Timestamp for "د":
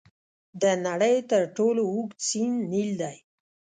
0.61-0.63